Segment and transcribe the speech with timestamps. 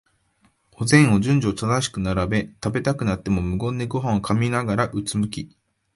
[0.77, 5.55] お膳を順序正しく並べ、食べたくなくても無言でごはんを噛みながら、うつむき、